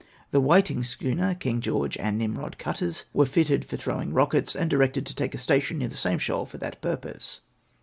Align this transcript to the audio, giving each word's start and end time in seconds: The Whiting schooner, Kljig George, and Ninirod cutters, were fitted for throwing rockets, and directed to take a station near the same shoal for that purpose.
The 0.31 0.41
Whiting 0.41 0.83
schooner, 0.83 1.35
Kljig 1.35 1.59
George, 1.59 1.95
and 1.97 2.17
Ninirod 2.19 2.57
cutters, 2.57 3.05
were 3.13 3.27
fitted 3.27 3.63
for 3.63 3.77
throwing 3.77 4.13
rockets, 4.15 4.55
and 4.55 4.67
directed 4.67 5.05
to 5.05 5.13
take 5.13 5.35
a 5.35 5.37
station 5.37 5.77
near 5.77 5.89
the 5.89 5.95
same 5.95 6.17
shoal 6.17 6.47
for 6.47 6.57
that 6.57 6.81
purpose. 6.81 7.41